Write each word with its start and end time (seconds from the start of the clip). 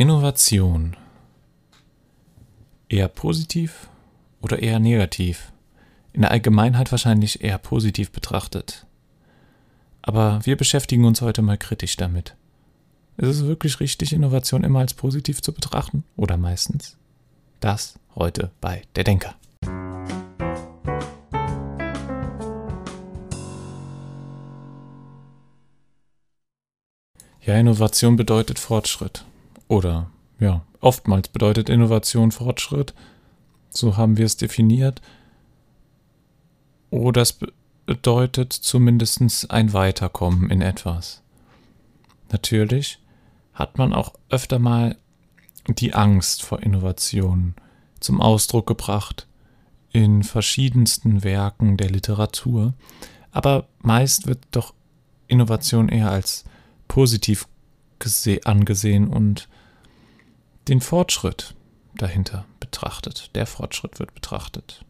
Innovation 0.00 0.96
eher 2.88 3.08
positiv 3.08 3.90
oder 4.40 4.58
eher 4.58 4.78
negativ? 4.78 5.52
In 6.14 6.22
der 6.22 6.30
Allgemeinheit 6.30 6.90
wahrscheinlich 6.90 7.44
eher 7.44 7.58
positiv 7.58 8.10
betrachtet. 8.10 8.86
Aber 10.00 10.40
wir 10.44 10.56
beschäftigen 10.56 11.04
uns 11.04 11.20
heute 11.20 11.42
mal 11.42 11.58
kritisch 11.58 11.98
damit. 11.98 12.34
Ist 13.18 13.28
es 13.28 13.44
wirklich 13.44 13.78
richtig, 13.80 14.14
Innovation 14.14 14.64
immer 14.64 14.78
als 14.78 14.94
positiv 14.94 15.42
zu 15.42 15.52
betrachten? 15.52 16.04
Oder 16.16 16.38
meistens? 16.38 16.96
Das 17.60 17.98
heute 18.14 18.52
bei 18.62 18.84
Der 18.96 19.04
Denker. 19.04 19.34
Ja, 27.42 27.54
Innovation 27.58 28.16
bedeutet 28.16 28.58
Fortschritt. 28.58 29.26
Oder 29.70 30.10
ja, 30.40 30.64
oftmals 30.80 31.28
bedeutet 31.28 31.68
Innovation 31.68 32.32
Fortschritt. 32.32 32.92
So 33.68 33.96
haben 33.96 34.16
wir 34.16 34.26
es 34.26 34.36
definiert. 34.36 35.00
Oder 36.90 37.22
es 37.22 37.38
bedeutet 37.86 38.52
zumindest 38.52 39.48
ein 39.52 39.72
Weiterkommen 39.72 40.50
in 40.50 40.60
etwas. 40.60 41.22
Natürlich 42.32 42.98
hat 43.54 43.78
man 43.78 43.92
auch 43.92 44.14
öfter 44.28 44.58
mal 44.58 44.96
die 45.68 45.94
Angst 45.94 46.42
vor 46.42 46.60
Innovationen 46.60 47.54
zum 48.00 48.20
Ausdruck 48.20 48.66
gebracht 48.66 49.28
in 49.92 50.24
verschiedensten 50.24 51.22
Werken 51.22 51.76
der 51.76 51.90
Literatur, 51.90 52.74
aber 53.30 53.68
meist 53.82 54.26
wird 54.26 54.40
doch 54.50 54.74
Innovation 55.28 55.88
eher 55.88 56.10
als 56.10 56.44
positiv 56.88 57.46
angesehen 58.44 59.08
und 59.08 59.48
den 60.68 60.80
Fortschritt 60.80 61.54
dahinter 61.94 62.44
betrachtet. 62.60 63.30
Der 63.34 63.46
Fortschritt 63.46 63.98
wird 63.98 64.14
betrachtet. 64.14 64.84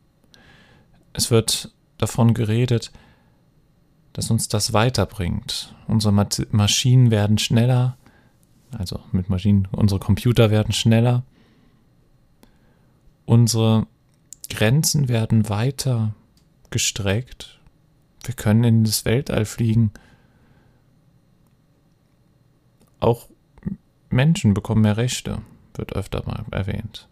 Es 1.13 1.31
wird 1.31 1.73
davon 1.99 2.35
geredet, 2.35 2.93
dass 4.13 4.31
uns 4.31 4.49
das 4.49 4.73
weiterbringt. 4.73 5.75
Unsere 5.87 6.13
Maschinen 6.13 7.11
werden 7.11 7.39
schneller, 7.39 7.97
also 8.77 9.01
mit 9.13 9.29
Maschinen, 9.29 9.69
unsere 9.73 10.01
Computer 10.01 10.51
werden 10.51 10.73
schneller, 10.73 11.25
unsere 13.27 13.87
Grenzen 14.49 15.09
werden 15.09 15.49
weiter 15.49 16.15
gestreckt, 16.71 17.61
wir 18.25 18.35
können 18.35 18.65
in 18.65 18.85
das 18.85 19.05
Weltall 19.05 19.45
fliegen, 19.45 19.93
auch 23.01 23.27
Menschen 24.11 24.55
bekommen 24.55 24.83
mehr 24.83 24.97
Rechte, 24.97 25.39
wird 25.75 25.95
öfter 25.95 26.25
mal 26.27 26.45
erwähnt. 26.51 27.09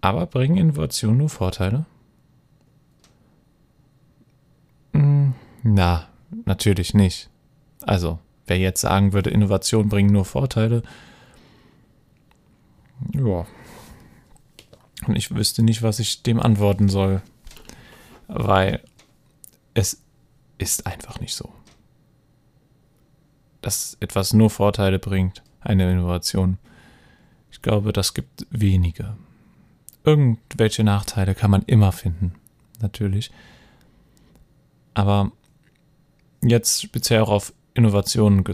Aber 0.00 0.26
bringen 0.26 0.56
Innovationen 0.56 1.18
nur 1.18 1.28
Vorteile? 1.28 1.86
Hm, 4.92 5.34
na, 5.62 6.08
natürlich 6.44 6.94
nicht. 6.94 7.30
Also, 7.82 8.18
wer 8.46 8.58
jetzt 8.58 8.80
sagen 8.80 9.12
würde, 9.12 9.30
Innovationen 9.30 9.88
bringen 9.88 10.12
nur 10.12 10.24
Vorteile, 10.24 10.82
ja. 13.14 13.46
Und 15.06 15.16
ich 15.16 15.34
wüsste 15.34 15.62
nicht, 15.62 15.82
was 15.82 15.98
ich 15.98 16.22
dem 16.22 16.38
antworten 16.40 16.88
soll. 16.88 17.22
Weil 18.28 18.82
es 19.74 20.02
ist 20.58 20.86
einfach 20.86 21.18
nicht 21.20 21.34
so 21.34 21.52
dass 23.62 23.96
etwas 24.00 24.34
nur 24.34 24.50
Vorteile 24.50 24.98
bringt, 24.98 25.42
eine 25.60 25.90
Innovation. 25.90 26.58
Ich 27.50 27.62
glaube, 27.62 27.92
das 27.92 28.12
gibt 28.12 28.46
wenige. 28.50 29.16
Irgendwelche 30.04 30.84
Nachteile 30.84 31.34
kann 31.34 31.50
man 31.50 31.62
immer 31.62 31.92
finden, 31.92 32.34
natürlich. 32.80 33.30
Aber 34.94 35.30
jetzt 36.42 36.82
speziell 36.82 37.20
auch 37.22 37.30
auf 37.30 37.54
Innovationen 37.74 38.44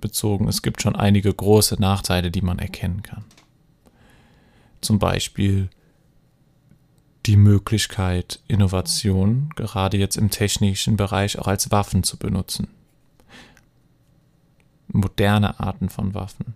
bezogen, 0.00 0.48
es 0.48 0.62
gibt 0.62 0.80
schon 0.80 0.96
einige 0.96 1.34
große 1.34 1.76
Nachteile, 1.80 2.30
die 2.30 2.40
man 2.40 2.58
erkennen 2.60 3.02
kann. 3.02 3.24
Zum 4.80 4.98
Beispiel 4.98 5.68
die 7.26 7.36
Möglichkeit, 7.36 8.40
Innovation 8.48 9.50
gerade 9.54 9.96
jetzt 9.96 10.16
im 10.16 10.30
technischen 10.30 10.96
Bereich 10.96 11.38
auch 11.38 11.46
als 11.46 11.70
Waffen 11.70 12.04
zu 12.04 12.16
benutzen 12.16 12.68
moderne 14.92 15.58
Arten 15.60 15.88
von 15.88 16.14
Waffen 16.14 16.54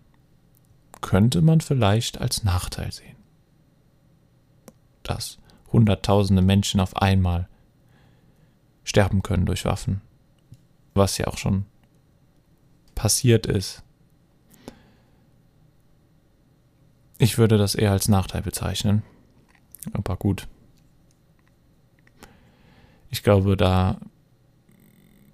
könnte 1.00 1.42
man 1.42 1.60
vielleicht 1.60 2.20
als 2.20 2.44
Nachteil 2.44 2.92
sehen. 2.92 3.16
Dass 5.02 5.38
Hunderttausende 5.72 6.42
Menschen 6.42 6.80
auf 6.80 6.96
einmal 6.96 7.48
sterben 8.84 9.22
können 9.22 9.46
durch 9.46 9.64
Waffen, 9.64 10.00
was 10.94 11.18
ja 11.18 11.26
auch 11.26 11.38
schon 11.38 11.66
passiert 12.94 13.46
ist. 13.46 13.82
Ich 17.18 17.36
würde 17.36 17.58
das 17.58 17.74
eher 17.74 17.92
als 17.92 18.08
Nachteil 18.08 18.42
bezeichnen. 18.42 19.02
Aber 19.92 20.16
gut. 20.16 20.48
Ich 23.10 23.22
glaube, 23.22 23.56
da 23.56 23.98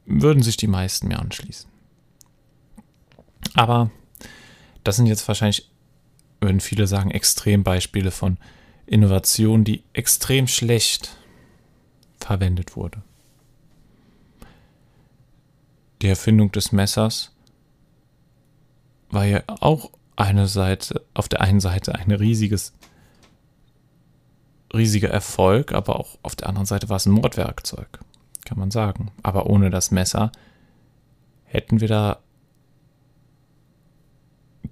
würden 0.07 0.43
sich 0.43 0.57
die 0.57 0.67
meisten 0.67 1.09
mir 1.09 1.19
anschließen. 1.19 1.72
Aber 3.55 3.91
das 4.85 4.97
sind 4.97 5.07
jetzt 5.07 5.27
wahrscheinlich, 5.29 5.71
würden 6.41 6.61
viele 6.61 6.87
sagen, 6.87 7.11
Extrembeispiele 7.11 8.11
von 8.11 8.39
Innovation, 8.87 9.65
die 9.65 9.85
extrem 9.93 10.49
schlecht 10.49 11.17
verwendet 12.19 12.77
wurde. 12.77 13.03
Die 16.03 16.09
Erfindung 16.09 16.51
des 16.51 16.73
Messers 16.73 17.33
war 19.11 19.25
ja 19.25 19.43
auch 19.47 19.91
eine 20.17 20.49
Seite, 20.49 21.05
auf 21.15 21.29
der 21.29 21.41
einen 21.41 21.61
Seite 21.61 21.95
ein 21.95 22.11
riesiges, 22.11 22.73
riesiger 24.75 25.11
Erfolg, 25.11 25.73
aber 25.73 26.01
auch 26.01 26.19
auf 26.23 26.35
der 26.35 26.49
anderen 26.49 26.67
Seite 26.67 26.89
war 26.89 26.97
es 26.97 27.07
ein 27.07 27.13
Mordwerkzeug, 27.13 28.01
kann 28.45 28.59
man 28.59 28.71
sagen. 28.71 29.13
Aber 29.23 29.47
ohne 29.47 29.71
das 29.71 29.91
Messer 29.91 30.33
hätten 31.45 31.81
wir 31.81 31.89
da 31.89 32.19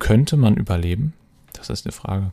könnte 0.00 0.36
man 0.36 0.56
überleben? 0.56 1.12
Das 1.52 1.70
ist 1.70 1.86
eine 1.86 1.92
Frage. 1.92 2.32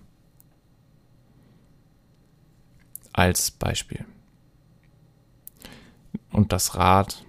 Als 3.14 3.52
Beispiel. 3.52 4.04
Und 6.32 6.52
das 6.52 6.76
Rad, 6.76 7.24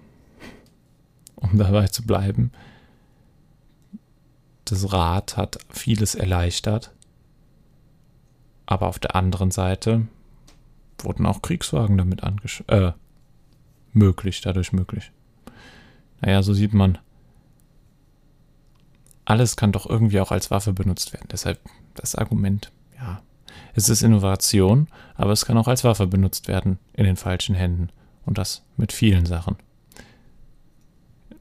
um 1.36 1.58
dabei 1.58 1.88
zu 1.88 2.06
bleiben, 2.06 2.52
das 4.64 4.92
Rad 4.92 5.36
hat 5.36 5.58
vieles 5.70 6.14
erleichtert, 6.14 6.92
aber 8.66 8.86
auf 8.88 8.98
der 8.98 9.16
anderen 9.16 9.50
Seite 9.50 10.08
wurden 10.98 11.26
auch 11.26 11.40
Kriegswagen 11.42 11.96
damit 11.96 12.22
angesch 12.22 12.62
äh, 12.66 12.92
möglich, 13.92 14.42
dadurch 14.42 14.72
möglich. 14.72 15.10
Naja, 16.20 16.42
so 16.42 16.52
sieht 16.52 16.74
man, 16.74 16.98
alles 19.28 19.56
kann 19.56 19.72
doch 19.72 19.84
irgendwie 19.84 20.20
auch 20.20 20.30
als 20.30 20.50
Waffe 20.50 20.72
benutzt 20.72 21.12
werden. 21.12 21.28
Deshalb 21.30 21.60
das 21.94 22.14
Argument, 22.14 22.72
ja, 22.96 23.20
es 23.74 23.90
ist 23.90 24.02
Innovation, 24.02 24.88
aber 25.16 25.32
es 25.32 25.44
kann 25.44 25.58
auch 25.58 25.68
als 25.68 25.84
Waffe 25.84 26.06
benutzt 26.06 26.48
werden 26.48 26.78
in 26.94 27.04
den 27.04 27.16
falschen 27.16 27.54
Händen. 27.54 27.90
Und 28.24 28.38
das 28.38 28.62
mit 28.78 28.90
vielen 28.90 29.26
Sachen. 29.26 29.56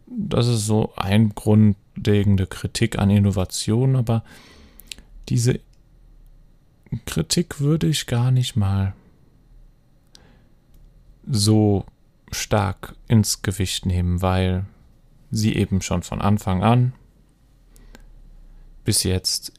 Das 0.05 0.47
ist 0.47 0.65
so 0.65 0.93
ein 0.97 1.33
grundlegende 1.33 2.45
Kritik 2.45 2.99
an 2.99 3.09
Innovation, 3.09 3.95
aber 3.95 4.23
diese 5.29 5.61
Kritik 7.05 7.61
würde 7.61 7.87
ich 7.87 8.05
gar 8.05 8.31
nicht 8.31 8.57
mal 8.57 8.93
so 11.25 11.85
stark 12.33 12.95
ins 13.07 13.41
Gewicht 13.43 13.85
nehmen, 13.85 14.21
weil 14.21 14.65
sie 15.31 15.55
eben 15.55 15.81
schon 15.81 16.03
von 16.03 16.21
Anfang 16.21 16.63
an 16.63 16.91
bis 18.87 19.03
jetzt 19.03 19.51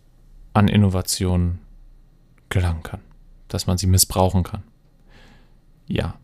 an 0.54 0.68
Innovationen 0.68 1.58
gelangen 2.48 2.82
kann, 2.82 3.02
dass 3.48 3.66
man 3.66 3.76
sie 3.76 3.86
missbrauchen 3.86 4.42
kann. 4.42 4.62
Ja. 5.86 6.14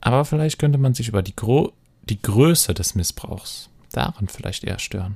Aber 0.00 0.24
vielleicht 0.24 0.58
könnte 0.58 0.78
man 0.78 0.94
sich 0.94 1.06
über 1.06 1.22
die, 1.22 1.36
Gro 1.36 1.72
die 2.02 2.20
Größe 2.20 2.74
des 2.74 2.96
Missbrauchs 2.96 3.70
daran 3.92 4.26
vielleicht 4.26 4.64
eher 4.64 4.80
stören. 4.80 5.14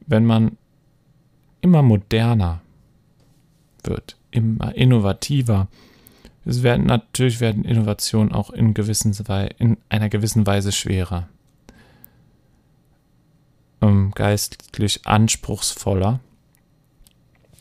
Wenn 0.00 0.24
man 0.24 0.58
immer 1.60 1.82
moderner 1.82 2.62
wird, 3.84 4.16
immer 4.32 4.74
innovativer, 4.74 5.68
es 6.44 6.64
werden 6.64 6.86
natürlich 6.86 7.38
werden 7.38 7.64
Innovationen 7.64 8.32
auch 8.32 8.50
in, 8.50 8.74
gewissen, 8.74 9.14
in 9.58 9.76
einer 9.88 10.08
gewissen 10.08 10.44
Weise 10.48 10.72
schwerer. 10.72 11.28
Ähm, 13.84 14.12
geistlich 14.14 15.06
anspruchsvoller, 15.06 16.20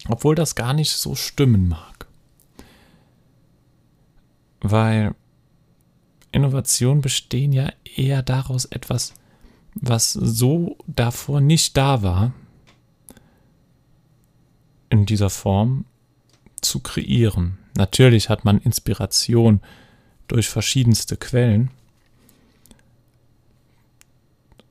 obwohl 0.08 0.36
das 0.36 0.56
gar 0.56 0.74
nicht 0.74 0.92
so 0.92 1.16
stimmen 1.16 1.68
mag. 1.68 2.08
Weil 4.62 5.14
Innovationen 6.31 7.02
bestehen 7.02 7.52
ja 7.52 7.72
eher 7.84 8.24
daraus, 8.24 8.66
etwas, 8.66 9.14
was 9.75 10.14
so 10.14 10.78
davor 10.88 11.42
nicht 11.42 11.75
da 11.75 12.02
war, 12.02 12.34
in 14.90 15.06
dieser 15.06 15.30
Form 15.30 15.86
zu 16.62 16.80
kreieren. 16.80 17.58
Natürlich 17.76 18.30
hat 18.30 18.46
man 18.46 18.60
Inspiration 18.60 19.62
durch 20.28 20.48
verschiedenste 20.48 21.18
Quellen, 21.18 21.72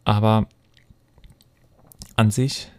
aber 0.04 0.48
an 2.16 2.30
sich 2.30 2.70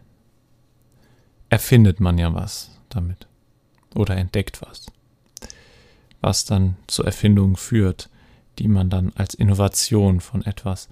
erfindet 1.50 2.00
man 2.00 2.18
ja 2.18 2.33
was 2.33 2.71
damit 2.89 3.27
oder 3.95 4.18
entdeckt 4.18 4.62
was, 4.62 4.88
was 6.21 6.45
dann 6.45 6.77
zur 6.88 7.06
Erfindung 7.06 7.57
führt, 7.57 8.09
die 8.59 8.68
man 8.68 8.89
dann 8.89 9.12
als 9.15 9.33
Innovation 9.33 10.19
von 10.19 10.45
etwas 10.45 10.89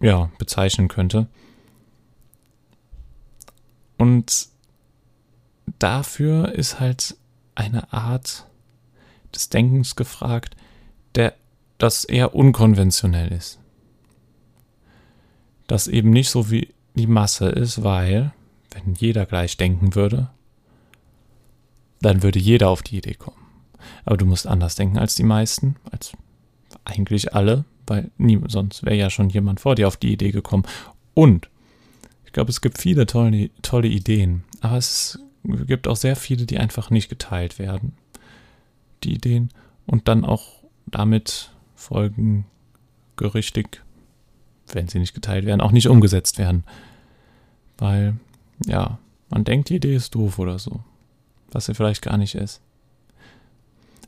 ja, 0.00 0.30
bezeichnen 0.38 0.88
könnte. 0.88 1.26
Und 3.96 4.48
dafür 5.78 6.52
ist 6.52 6.80
halt 6.80 7.16
eine 7.54 7.92
Art 7.92 8.46
des 9.34 9.50
Denkens 9.50 9.94
gefragt, 9.94 10.56
der 11.14 11.34
das 11.78 12.04
eher 12.04 12.34
unkonventionell 12.34 13.32
ist. 13.32 13.59
Das 15.70 15.86
eben 15.86 16.10
nicht 16.10 16.30
so 16.30 16.50
wie 16.50 16.74
die 16.96 17.06
Masse 17.06 17.48
ist, 17.48 17.84
weil, 17.84 18.32
wenn 18.72 18.94
jeder 18.94 19.24
gleich 19.24 19.56
denken 19.56 19.94
würde, 19.94 20.28
dann 22.00 22.24
würde 22.24 22.40
jeder 22.40 22.70
auf 22.70 22.82
die 22.82 22.98
Idee 22.98 23.14
kommen. 23.14 23.46
Aber 24.04 24.16
du 24.16 24.26
musst 24.26 24.48
anders 24.48 24.74
denken 24.74 24.98
als 24.98 25.14
die 25.14 25.22
meisten, 25.22 25.76
als 25.92 26.10
eigentlich 26.84 27.36
alle, 27.36 27.64
weil 27.86 28.10
nie, 28.18 28.40
sonst 28.48 28.82
wäre 28.82 28.96
ja 28.96 29.10
schon 29.10 29.30
jemand 29.30 29.60
vor 29.60 29.76
dir 29.76 29.86
auf 29.86 29.96
die 29.96 30.12
Idee 30.12 30.32
gekommen. 30.32 30.64
Und 31.14 31.48
ich 32.24 32.32
glaube, 32.32 32.50
es 32.50 32.62
gibt 32.62 32.78
viele 32.78 33.06
tolle, 33.06 33.50
tolle 33.62 33.86
Ideen, 33.86 34.42
aber 34.60 34.76
es 34.76 35.20
gibt 35.44 35.86
auch 35.86 35.94
sehr 35.94 36.16
viele, 36.16 36.46
die 36.46 36.58
einfach 36.58 36.90
nicht 36.90 37.08
geteilt 37.08 37.60
werden. 37.60 37.92
Die 39.04 39.14
Ideen 39.14 39.50
und 39.86 40.08
dann 40.08 40.24
auch 40.24 40.64
damit 40.86 41.52
folgengerichtig, 41.76 43.84
wenn 44.74 44.88
sie 44.88 44.98
nicht 44.98 45.14
geteilt 45.14 45.46
werden, 45.46 45.60
auch 45.60 45.72
nicht 45.72 45.88
umgesetzt 45.88 46.38
werden. 46.38 46.64
Weil, 47.78 48.16
ja, 48.66 48.98
man 49.28 49.44
denkt, 49.44 49.68
die 49.68 49.76
Idee 49.76 49.94
ist 49.94 50.14
doof 50.14 50.38
oder 50.38 50.58
so, 50.58 50.80
was 51.52 51.66
sie 51.66 51.74
vielleicht 51.74 52.02
gar 52.02 52.16
nicht 52.16 52.34
ist. 52.34 52.60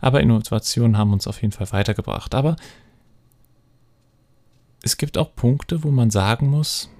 Aber 0.00 0.20
Innovationen 0.20 0.98
haben 0.98 1.12
uns 1.12 1.26
auf 1.26 1.40
jeden 1.40 1.52
Fall 1.52 1.70
weitergebracht. 1.70 2.34
Aber 2.34 2.56
es 4.82 4.96
gibt 4.96 5.16
auch 5.16 5.34
Punkte, 5.34 5.84
wo 5.84 5.90
man 5.90 6.10
sagen 6.10 6.48
muss, 6.48 6.90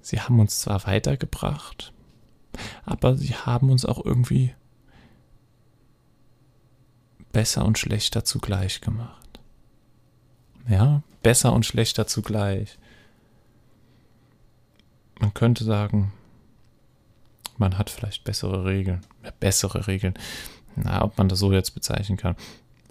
sie 0.00 0.20
haben 0.20 0.38
uns 0.38 0.60
zwar 0.60 0.86
weitergebracht, 0.86 1.92
aber 2.84 3.16
sie 3.16 3.34
haben 3.34 3.70
uns 3.70 3.84
auch 3.84 4.04
irgendwie 4.04 4.54
besser 7.32 7.64
und 7.64 7.78
schlechter 7.78 8.24
zugleich 8.24 8.80
gemacht. 8.80 9.23
Ja, 10.68 11.02
besser 11.22 11.52
und 11.52 11.66
schlechter 11.66 12.06
zugleich. 12.06 12.78
Man 15.20 15.34
könnte 15.34 15.64
sagen, 15.64 16.12
man 17.56 17.78
hat 17.78 17.90
vielleicht 17.90 18.24
bessere 18.24 18.64
Regeln. 18.64 19.00
bessere 19.40 19.86
Regeln. 19.86 20.14
Na, 20.76 21.02
ob 21.02 21.18
man 21.18 21.28
das 21.28 21.38
so 21.38 21.52
jetzt 21.52 21.70
bezeichnen 21.70 22.18
kann. 22.18 22.36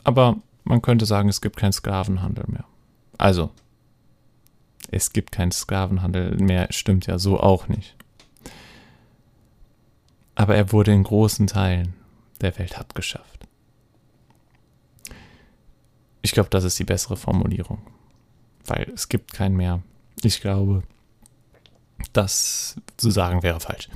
Aber 0.03 0.37
man 0.63 0.81
könnte 0.81 1.05
sagen, 1.05 1.29
es 1.29 1.41
gibt 1.41 1.57
keinen 1.57 1.73
Sklavenhandel 1.73 2.45
mehr. 2.47 2.65
Also, 3.17 3.51
es 4.91 5.11
gibt 5.11 5.31
keinen 5.31 5.51
Sklavenhandel 5.51 6.37
mehr, 6.37 6.67
stimmt 6.71 7.07
ja 7.07 7.19
so 7.19 7.39
auch 7.39 7.67
nicht. 7.67 7.95
Aber 10.35 10.55
er 10.55 10.71
wurde 10.71 10.93
in 10.93 11.03
großen 11.03 11.47
Teilen 11.47 11.93
der 12.41 12.57
Welt 12.57 12.79
abgeschafft. 12.79 13.47
Ich 16.23 16.31
glaube, 16.31 16.49
das 16.49 16.63
ist 16.63 16.79
die 16.79 16.85
bessere 16.85 17.17
Formulierung. 17.17 17.79
Weil 18.65 18.89
es 18.95 19.09
gibt 19.09 19.33
keinen 19.33 19.55
mehr. 19.55 19.83
Ich 20.23 20.41
glaube, 20.41 20.83
das 22.13 22.77
zu 22.97 23.11
sagen 23.11 23.43
wäre 23.43 23.59
falsch. 23.59 23.89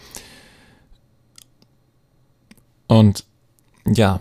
Und 2.88 3.25
ja, 3.85 4.19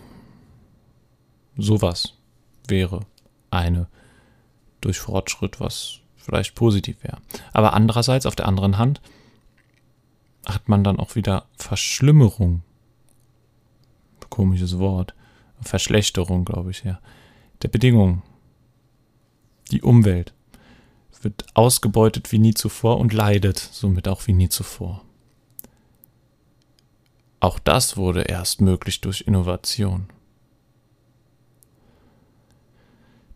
sowas 1.56 2.14
wäre 2.68 3.00
eine 3.50 3.88
durch 4.80 4.98
Fortschritt, 4.98 5.60
was 5.60 5.98
vielleicht 6.16 6.54
positiv 6.54 7.02
wäre. 7.02 7.18
Aber 7.52 7.74
andererseits, 7.74 8.26
auf 8.26 8.36
der 8.36 8.46
anderen 8.46 8.78
Hand, 8.78 9.00
hat 10.46 10.68
man 10.68 10.84
dann 10.84 11.00
auch 11.00 11.16
wieder 11.16 11.46
Verschlimmerung. 11.56 12.62
Komisches 14.30 14.78
Wort. 14.78 15.14
Verschlechterung, 15.60 16.44
glaube 16.44 16.70
ich, 16.70 16.84
ja. 16.84 17.00
Der 17.62 17.68
Bedingungen. 17.68 18.22
Die 19.70 19.82
Umwelt 19.82 20.32
wird 21.22 21.46
ausgebeutet 21.54 22.30
wie 22.30 22.38
nie 22.38 22.54
zuvor 22.54 22.98
und 22.98 23.12
leidet 23.12 23.58
somit 23.58 24.06
auch 24.08 24.26
wie 24.26 24.32
nie 24.32 24.48
zuvor. 24.48 25.04
Auch 27.40 27.58
das 27.58 27.96
wurde 27.96 28.22
erst 28.22 28.60
möglich 28.60 29.00
durch 29.00 29.22
Innovation. 29.22 30.08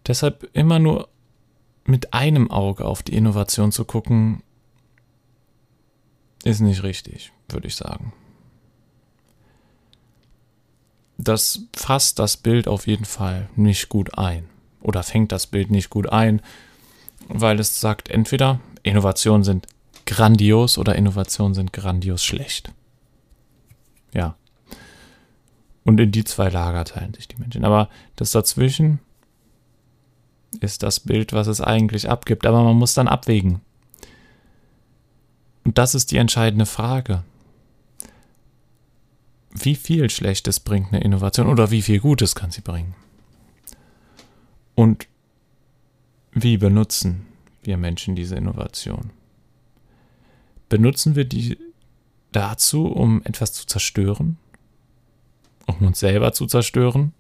Deshalb 0.07 0.49
immer 0.53 0.79
nur 0.79 1.09
mit 1.85 2.15
einem 2.15 2.51
Auge 2.51 2.85
auf 2.85 3.03
die 3.03 3.15
Innovation 3.15 3.73
zu 3.73 3.85
gucken, 3.85 4.43
ist 6.45 6.61
nicht 6.61 6.83
richtig, 6.83 7.33
würde 7.49 7.69
ich 7.69 7.77
sagen. 7.77 8.13
Das 11.23 11.65
fasst 11.77 12.19
das 12.19 12.39
Bild 12.39 12.67
auf 12.67 12.87
jeden 12.87 13.05
Fall 13.05 13.49
nicht 13.55 13.91
gut 13.91 14.17
ein 14.17 14.49
oder 14.81 15.03
fängt 15.03 15.33
das 15.33 15.47
Bild 15.47 15.71
nicht 15.71 15.91
gut 15.91 16.09
ein, 16.09 16.41
weil 17.29 17.61
es 17.61 17.79
sagt 17.79 18.09
entweder 18.09 18.59
Innovationen 18.83 19.45
sind 19.45 19.67
grandios 20.07 20.79
oder 20.79 20.97
Innovationen 20.97 21.53
sind 21.53 21.75
grandios 21.75 22.25
schlecht. 22.25 22.73
Ja. 24.15 24.35
Und 25.85 26.01
in 26.01 26.11
die 26.11 26.25
zwei 26.25 26.49
Lager 26.49 26.87
teilen 26.87 27.13
sich 27.13 27.29
die 27.29 27.37
Menschen. 27.37 27.67
Aber 27.67 27.91
das 28.17 28.31
dazwischen 28.31 28.99
ist 30.61 30.83
das 30.83 31.01
Bild, 31.01 31.35
was 31.35 31.49
es 31.49 31.61
eigentlich 31.61 32.09
abgibt. 32.09 32.47
Aber 32.47 32.63
man 32.63 32.77
muss 32.77 32.95
dann 32.95 33.09
abwägen. 33.09 33.61
Und 35.65 35.77
das 35.77 35.95
ist 35.95 36.13
die 36.13 36.17
entscheidende 36.17 36.67
Frage. 36.67 37.25
Wie 39.53 39.75
viel 39.75 40.09
Schlechtes 40.11 40.61
bringt 40.61 40.93
eine 40.93 41.03
Innovation 41.03 41.49
oder 41.49 41.71
wie 41.71 41.83
viel 41.83 42.01
Gutes 42.01 42.35
kann 42.35 42.51
sie 42.51 42.61
bringen? 42.61 42.95
Und 44.75 45.09
wie 46.33 46.57
benutzen 46.57 47.27
wir 47.63 47.77
Menschen 47.77 48.15
diese 48.15 48.37
Innovation? 48.37 49.11
Benutzen 50.69 51.17
wir 51.17 51.25
die 51.25 51.59
dazu, 52.33 52.87
um 52.87 53.23
etwas 53.25 53.53
zu 53.53 53.67
zerstören, 53.67 54.39
um 55.67 55.87
uns 55.87 55.99
selber 55.99 56.33
zu 56.33 56.47
zerstören, 56.47 57.13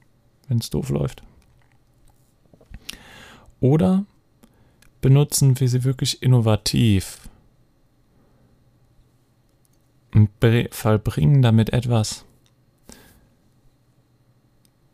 wenn 0.48 0.58
es 0.58 0.70
doof 0.70 0.90
läuft? 0.90 1.22
Oder 3.60 4.06
benutzen 5.00 5.58
wir 5.58 5.68
sie 5.68 5.84
wirklich 5.84 6.22
innovativ 6.22 7.28
vollbringen 10.70 11.42
damit 11.42 11.72
etwas, 11.72 12.24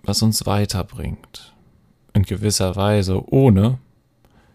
was 0.03 0.23
uns 0.23 0.47
weiterbringt, 0.47 1.55
in 2.13 2.23
gewisser 2.23 2.77
Weise, 2.77 3.23
ohne 3.33 3.79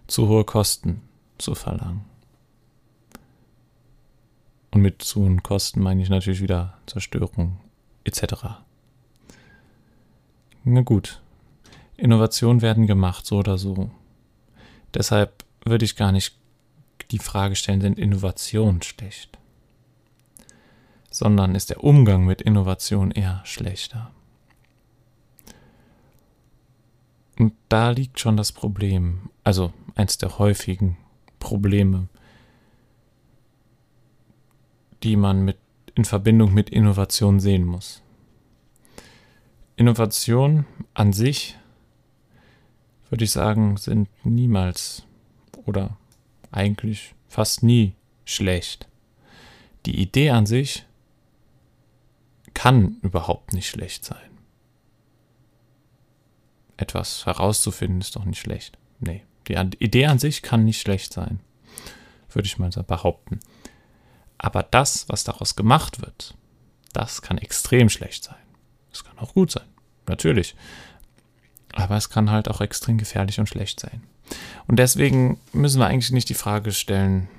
zu 0.08 0.28
hohe 0.28 0.46
Kosten 0.46 1.02
zu 1.38 1.56
verlangen. 1.56 2.06
Und 4.72 4.82
mit 4.82 5.02
zu 5.02 5.22
hohen 5.22 5.44
Kosten 5.44 5.82
meine 5.82 6.02
ich 6.02 6.10
natürlich 6.10 6.42
wieder 6.42 6.78
Zerstörung 6.86 7.58
etc. 8.04 8.62
Na 10.64 10.82
gut, 10.82 11.22
Innovationen 11.98 12.62
werden 12.62 12.88
gemacht, 12.88 13.26
so 13.26 13.38
oder 13.40 13.58
so. 13.58 13.92
Deshalb 14.94 15.44
würde 15.66 15.86
ich 15.86 15.96
gar 15.96 16.12
nicht 16.12 16.36
die 17.12 17.20
Frage 17.20 17.56
stellen, 17.56 17.82
sind 17.82 18.00
Innovationen 18.00 18.82
schlecht? 18.82 19.38
Sondern 21.12 21.54
ist 21.54 21.70
der 21.70 21.84
Umgang 21.84 22.26
mit 22.26 22.42
Innovation 22.42 23.12
eher 23.12 23.42
schlechter? 23.44 24.12
Und 27.38 27.54
da 27.70 27.92
liegt 27.92 28.20
schon 28.20 28.38
das 28.38 28.52
Problem. 28.52 29.30
Also 29.44 29.74
eins 29.96 30.18
der 30.18 30.40
häufigen 30.40 30.98
Probleme, 31.40 32.08
die 35.04 35.16
man 35.16 35.44
mit, 35.44 35.58
in 35.96 36.06
Verbindung 36.06 36.54
mit 36.54 36.70
Innovation 36.70 37.40
sehen 37.40 37.66
muss. 37.66 38.02
Innovation 39.76 40.66
an 40.94 41.12
sich, 41.14 41.58
würde 43.10 43.24
ich 43.24 43.32
sagen, 43.32 43.78
sind 43.78 44.08
niemals 44.24 45.04
oder 45.66 45.98
eigentlich 46.52 47.16
fast 47.28 47.64
nie 47.64 47.94
schlecht. 48.26 48.88
Die 49.88 50.00
Idee 50.00 50.30
an 50.30 50.46
sich 50.46 50.86
kann 52.54 52.98
überhaupt 53.02 53.54
nicht 53.54 53.70
schlecht 53.70 54.06
sein. 54.06 54.18
Etwas 56.78 57.26
herauszufinden 57.26 58.02
ist 58.02 58.16
doch 58.16 58.26
nicht 58.26 58.40
schlecht. 58.40 58.78
Nee, 59.00 59.24
die 59.48 59.54
Idee 59.54 60.06
an 60.08 60.20
sich 60.20 60.42
kann 60.42 60.66
nicht 60.66 60.82
schlecht 60.82 61.14
sein, 61.14 61.40
würde 62.30 62.48
ich 62.48 62.58
mal 62.58 62.70
behaupten. 62.70 63.40
Aber 64.38 64.64
das, 64.64 65.08
was 65.08 65.24
daraus 65.24 65.56
gemacht 65.56 66.02
wird, 66.02 66.36
das 66.94 67.22
kann 67.22 67.38
extrem 67.38 67.90
schlecht 67.90 68.24
sein. 68.24 68.36
Es 68.92 69.04
kann 69.04 69.18
auch 69.20 69.34
gut 69.34 69.52
sein, 69.52 69.68
natürlich. 70.08 70.56
Aber 71.74 71.96
es 71.96 72.10
kann 72.10 72.32
halt 72.32 72.50
auch 72.50 72.62
extrem 72.62 72.98
gefährlich 72.98 73.40
und 73.40 73.48
schlecht 73.48 73.80
sein. 73.80 74.04
Und 74.68 74.78
deswegen 74.78 75.40
müssen 75.54 75.80
wir 75.80 75.88
eigentlich 75.88 76.12
nicht 76.12 76.30
die 76.30 76.34
Frage 76.34 76.72
stellen, 76.72 77.30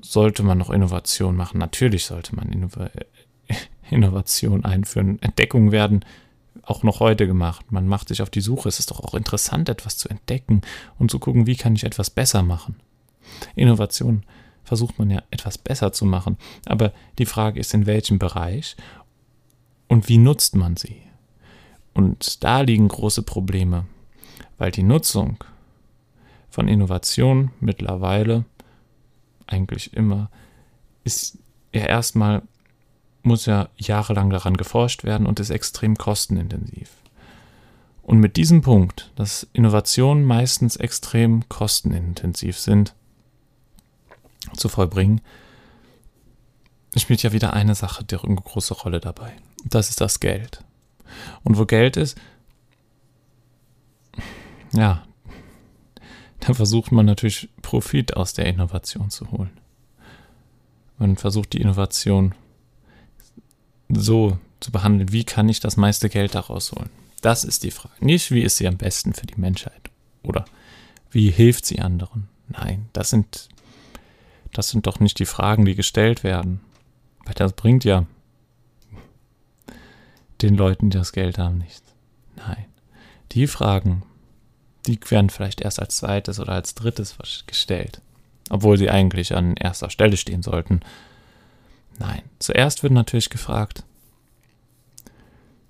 sollte 0.00 0.42
man 0.42 0.58
noch 0.58 0.70
Innovation 0.70 1.36
machen? 1.36 1.58
Natürlich 1.58 2.04
sollte 2.04 2.34
man 2.34 2.50
Innov 2.50 2.78
Innovation 3.90 4.64
einführen. 4.64 5.20
Entdeckungen 5.22 5.72
werden 5.72 6.04
auch 6.62 6.82
noch 6.82 7.00
heute 7.00 7.26
gemacht. 7.26 7.72
Man 7.72 7.86
macht 7.86 8.08
sich 8.08 8.20
auf 8.20 8.30
die 8.30 8.42
Suche. 8.42 8.68
Es 8.68 8.78
ist 8.78 8.90
doch 8.90 9.00
auch 9.00 9.14
interessant, 9.14 9.68
etwas 9.68 9.96
zu 9.96 10.08
entdecken 10.08 10.60
und 10.98 11.10
zu 11.10 11.18
gucken, 11.18 11.46
wie 11.46 11.56
kann 11.56 11.74
ich 11.74 11.84
etwas 11.84 12.10
besser 12.10 12.42
machen. 12.42 12.76
Innovation 13.54 14.24
versucht 14.64 14.98
man 14.98 15.08
ja 15.10 15.22
etwas 15.30 15.56
besser 15.56 15.92
zu 15.92 16.04
machen. 16.04 16.36
Aber 16.66 16.92
die 17.18 17.26
Frage 17.26 17.58
ist, 17.58 17.72
in 17.72 17.86
welchem 17.86 18.18
Bereich 18.18 18.76
und 19.88 20.08
wie 20.08 20.18
nutzt 20.18 20.54
man 20.54 20.76
sie? 20.76 21.02
Und 21.94 22.44
da 22.44 22.60
liegen 22.60 22.86
große 22.86 23.22
Probleme, 23.22 23.86
weil 24.58 24.70
die 24.70 24.82
Nutzung 24.82 25.42
von 26.50 26.68
Innovation 26.68 27.50
mittlerweile 27.60 28.44
eigentlich 29.48 29.94
immer 29.94 30.30
ist 31.04 31.38
ja 31.72 31.86
erstmal 31.86 32.42
muss 33.22 33.46
ja 33.46 33.68
jahrelang 33.76 34.30
daran 34.30 34.56
geforscht 34.56 35.04
werden 35.04 35.26
und 35.26 35.40
ist 35.40 35.50
extrem 35.50 35.96
kostenintensiv. 35.96 36.90
Und 38.02 38.20
mit 38.20 38.36
diesem 38.36 38.62
Punkt, 38.62 39.10
dass 39.16 39.46
Innovationen 39.52 40.24
meistens 40.24 40.76
extrem 40.76 41.46
kostenintensiv 41.48 42.58
sind, 42.58 42.94
zu 44.56 44.68
vollbringen, 44.68 45.20
spielt 46.96 47.22
ja 47.22 47.32
wieder 47.32 47.52
eine 47.52 47.74
Sache 47.74 48.04
die 48.04 48.16
eine 48.16 48.36
große 48.36 48.74
Rolle 48.74 49.00
dabei. 49.00 49.32
Das 49.64 49.90
ist 49.90 50.00
das 50.00 50.20
Geld. 50.20 50.64
Und 51.44 51.58
wo 51.58 51.66
Geld 51.66 51.96
ist, 51.96 52.16
ja, 54.72 55.02
da 56.40 56.54
versucht 56.54 56.92
man 56.92 57.06
natürlich 57.06 57.48
Profit 57.62 58.16
aus 58.16 58.32
der 58.32 58.46
Innovation 58.46 59.10
zu 59.10 59.30
holen. 59.30 59.50
Man 60.98 61.16
versucht 61.16 61.52
die 61.52 61.60
Innovation 61.60 62.34
so 63.88 64.38
zu 64.60 64.72
behandeln, 64.72 65.12
wie 65.12 65.24
kann 65.24 65.48
ich 65.48 65.60
das 65.60 65.76
meiste 65.76 66.08
Geld 66.08 66.34
daraus 66.34 66.72
holen? 66.72 66.90
Das 67.20 67.44
ist 67.44 67.64
die 67.64 67.70
Frage. 67.70 67.94
Nicht, 68.04 68.30
wie 68.30 68.42
ist 68.42 68.56
sie 68.56 68.68
am 68.68 68.76
besten 68.76 69.12
für 69.12 69.26
die 69.26 69.40
Menschheit 69.40 69.90
oder 70.22 70.44
wie 71.10 71.30
hilft 71.30 71.66
sie 71.66 71.80
anderen. 71.80 72.28
Nein, 72.48 72.88
das 72.92 73.10
sind, 73.10 73.48
das 74.52 74.70
sind 74.70 74.86
doch 74.86 75.00
nicht 75.00 75.18
die 75.18 75.26
Fragen, 75.26 75.64
die 75.64 75.74
gestellt 75.74 76.24
werden. 76.24 76.60
Weil 77.24 77.34
das 77.34 77.52
bringt 77.52 77.84
ja 77.84 78.06
den 80.42 80.54
Leuten, 80.54 80.90
die 80.90 80.98
das 80.98 81.12
Geld 81.12 81.38
haben, 81.38 81.58
nichts. 81.58 81.82
Nein. 82.36 82.66
Die 83.32 83.46
Fragen, 83.46 84.02
die 84.88 84.98
werden 85.10 85.30
vielleicht 85.30 85.60
erst 85.60 85.80
als 85.80 85.98
zweites 85.98 86.40
oder 86.40 86.52
als 86.52 86.74
drittes 86.74 87.16
gestellt. 87.46 88.00
Obwohl 88.50 88.78
sie 88.78 88.90
eigentlich 88.90 89.34
an 89.34 89.54
erster 89.54 89.90
Stelle 89.90 90.16
stehen 90.16 90.42
sollten. 90.42 90.80
Nein, 91.98 92.22
zuerst 92.38 92.82
wird 92.82 92.94
natürlich 92.94 93.28
gefragt, 93.28 93.84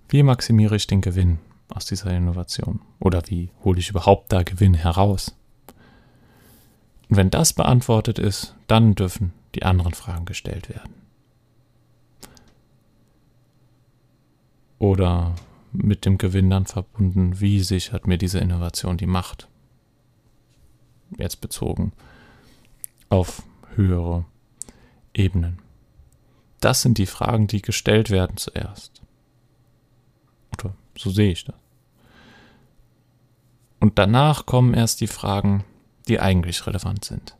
wie 0.08 0.22
maximiere 0.22 0.76
ich 0.76 0.86
den 0.86 1.00
Gewinn 1.00 1.38
aus 1.68 1.84
dieser 1.84 2.10
Innovation? 2.12 2.80
Oder 3.00 3.22
wie 3.26 3.50
hole 3.64 3.80
ich 3.80 3.90
überhaupt 3.90 4.32
da 4.32 4.42
Gewinn 4.42 4.74
heraus? 4.74 5.34
Und 7.10 7.16
wenn 7.16 7.30
das 7.30 7.52
beantwortet 7.52 8.18
ist, 8.18 8.54
dann 8.68 8.94
dürfen 8.94 9.32
die 9.54 9.64
anderen 9.64 9.94
Fragen 9.94 10.24
gestellt 10.24 10.68
werden. 10.68 10.94
Oder 14.78 15.34
mit 15.72 16.04
dem 16.04 16.18
Gewinn 16.18 16.50
dann 16.50 16.66
verbunden, 16.66 17.40
wie 17.40 17.60
sichert 17.60 18.06
mir 18.06 18.18
diese 18.18 18.38
Innovation 18.38 18.96
die 18.96 19.06
Macht? 19.06 19.48
Jetzt 21.16 21.40
bezogen 21.40 21.92
auf 23.08 23.42
höhere 23.74 24.24
Ebenen. 25.14 25.58
Das 26.60 26.82
sind 26.82 26.98
die 26.98 27.06
Fragen, 27.06 27.46
die 27.46 27.62
gestellt 27.62 28.10
werden 28.10 28.36
zuerst. 28.36 29.02
Oder 30.52 30.74
so 30.96 31.10
sehe 31.10 31.32
ich 31.32 31.44
das. 31.44 31.54
Und 33.80 33.98
danach 33.98 34.44
kommen 34.44 34.74
erst 34.74 35.00
die 35.00 35.06
Fragen, 35.06 35.64
die 36.08 36.18
eigentlich 36.18 36.66
relevant 36.66 37.04
sind. 37.04 37.36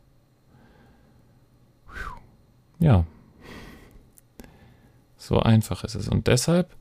Ja. 2.79 3.05
So 5.17 5.39
einfach 5.39 5.83
ist 5.83 5.95
es. 5.95 6.07
Und 6.07 6.27
deshalb 6.27 6.75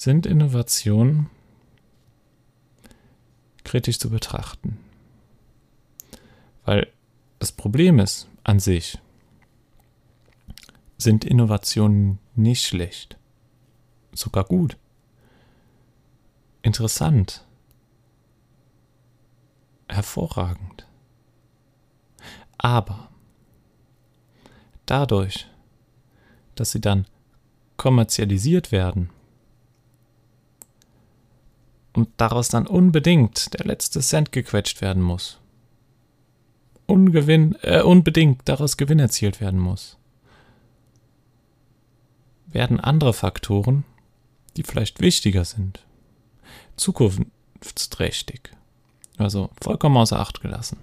sind 0.00 0.24
Innovationen 0.24 1.28
kritisch 3.64 3.98
zu 3.98 4.08
betrachten. 4.08 4.78
Weil 6.64 6.90
das 7.38 7.52
Problem 7.52 7.98
ist 7.98 8.26
an 8.42 8.60
sich, 8.60 8.98
sind 10.96 11.26
Innovationen 11.26 12.18
nicht 12.34 12.64
schlecht, 12.64 13.18
sogar 14.14 14.44
gut, 14.44 14.78
interessant, 16.62 17.44
hervorragend. 19.86 20.86
Aber 22.56 23.10
dadurch, 24.86 25.46
dass 26.54 26.70
sie 26.70 26.80
dann 26.80 27.04
kommerzialisiert 27.76 28.72
werden 28.72 29.10
und 32.00 32.08
daraus 32.16 32.48
dann 32.48 32.66
unbedingt 32.66 33.52
der 33.52 33.66
letzte 33.66 34.00
Cent 34.00 34.32
gequetscht 34.32 34.80
werden 34.80 35.02
muss, 35.02 35.38
Ungewinn, 36.86 37.56
äh, 37.60 37.82
unbedingt 37.82 38.40
daraus 38.46 38.78
Gewinn 38.78 38.98
erzielt 38.98 39.42
werden 39.42 39.60
muss, 39.60 39.98
werden 42.46 42.80
andere 42.80 43.12
Faktoren, 43.12 43.84
die 44.56 44.62
vielleicht 44.62 45.00
wichtiger 45.00 45.44
sind, 45.44 45.84
zukunftsträchtig, 46.76 48.50
also 49.18 49.50
vollkommen 49.60 49.98
außer 49.98 50.18
Acht 50.18 50.40
gelassen. 50.40 50.78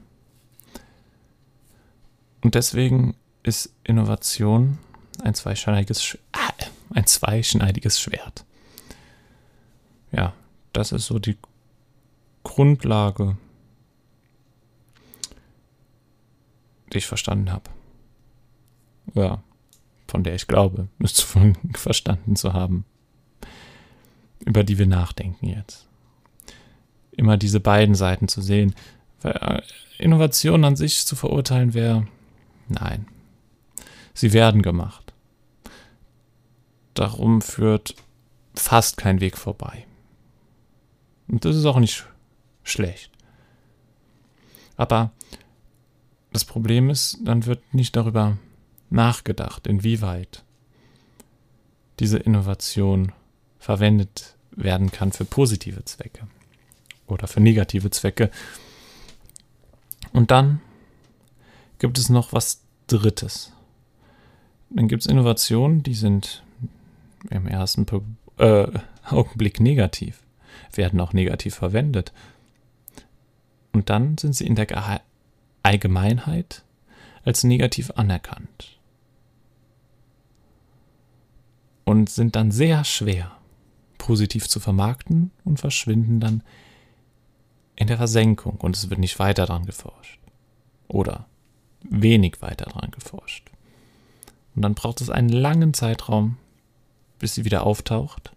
Und 2.41 2.53
deswegen 2.53 3.15
ist 3.41 3.73
Innovation 3.83 4.77
ein 5.23 5.33
zweischneidiges, 5.33 6.15
ah, 6.33 6.53
ein 6.93 7.07
zweischneidiges 7.07 7.99
Schwert. 7.99 8.45
Ja, 10.11 10.33
das 10.73 10.91
ist 10.91 11.07
so 11.07 11.19
die 11.19 11.37
Grundlage, 12.43 13.37
die 16.93 16.99
ich 16.99 17.05
verstanden 17.05 17.51
habe. 17.51 17.69
Ja, 19.13 19.43
von 20.07 20.23
der 20.23 20.35
ich 20.35 20.47
glaube, 20.47 20.87
müsste 20.97 21.25
verstanden 21.73 22.35
zu 22.35 22.53
haben, 22.53 22.85
über 24.39 24.63
die 24.63 24.77
wir 24.77 24.87
nachdenken 24.87 25.47
jetzt. 25.47 25.87
Immer 27.11 27.37
diese 27.37 27.59
beiden 27.59 27.95
Seiten 27.95 28.27
zu 28.27 28.41
sehen. 28.41 28.75
Weil 29.21 29.33
äh, 29.33 29.61
Innovation 29.97 30.63
an 30.63 30.75
sich 30.75 31.05
zu 31.05 31.15
verurteilen 31.15 31.73
wäre, 31.73 32.07
nein. 32.67 33.07
Sie 34.13 34.33
werden 34.33 34.61
gemacht. 34.61 35.13
Darum 36.93 37.41
führt 37.41 37.95
fast 38.55 38.97
kein 38.97 39.19
Weg 39.19 39.37
vorbei. 39.37 39.85
Und 41.27 41.45
das 41.45 41.55
ist 41.55 41.65
auch 41.65 41.79
nicht 41.79 42.05
schlecht. 42.63 43.11
Aber 44.75 45.11
das 46.31 46.45
Problem 46.45 46.89
ist, 46.89 47.17
dann 47.23 47.45
wird 47.45 47.73
nicht 47.73 47.95
darüber 47.95 48.37
nachgedacht, 48.89 49.67
inwieweit 49.67 50.43
diese 51.99 52.17
Innovation 52.17 53.11
verwendet 53.59 54.35
werden 54.51 54.91
kann 54.91 55.11
für 55.11 55.25
positive 55.25 55.83
Zwecke 55.85 56.27
oder 57.07 57.27
für 57.27 57.39
negative 57.39 57.89
Zwecke. 57.89 58.29
Und 60.13 60.31
dann 60.31 60.61
gibt 61.79 61.97
es 61.97 62.09
noch 62.09 62.33
was 62.33 62.61
Drittes. 62.87 63.51
Dann 64.69 64.87
gibt 64.87 65.03
es 65.03 65.07
Innovationen, 65.07 65.83
die 65.83 65.93
sind 65.93 66.43
im 67.29 67.47
ersten 67.47 67.85
äh, 68.37 68.67
Augenblick 69.09 69.59
negativ, 69.59 70.21
werden 70.73 70.99
auch 70.99 71.13
negativ 71.13 71.55
verwendet. 71.55 72.13
Und 73.73 73.89
dann 73.89 74.17
sind 74.17 74.33
sie 74.33 74.47
in 74.47 74.55
der 74.55 75.01
Allgemeinheit 75.63 76.63
als 77.23 77.43
negativ 77.43 77.91
anerkannt. 77.95 78.79
Und 81.83 82.09
sind 82.09 82.35
dann 82.35 82.51
sehr 82.51 82.83
schwer 82.83 83.31
positiv 83.97 84.47
zu 84.47 84.59
vermarkten 84.59 85.31
und 85.43 85.59
verschwinden 85.59 86.19
dann 86.19 86.43
in 87.75 87.87
der 87.87 87.97
Versenkung 87.97 88.55
und 88.55 88.75
es 88.75 88.89
wird 88.89 88.99
nicht 88.99 89.19
weiter 89.19 89.45
dran 89.45 89.65
geforscht. 89.65 90.19
Oder 90.87 91.25
wenig 91.83 92.41
weiter 92.41 92.65
dran 92.65 92.91
geforscht. 92.91 93.51
Und 94.55 94.61
dann 94.63 94.73
braucht 94.73 95.01
es 95.01 95.09
einen 95.09 95.29
langen 95.29 95.73
Zeitraum, 95.73 96.37
bis 97.19 97.35
sie 97.35 97.45
wieder 97.45 97.63
auftaucht 97.63 98.31